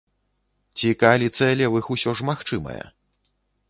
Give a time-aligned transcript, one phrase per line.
[0.77, 2.85] Ці кааліцыя левых усё ж магчымая?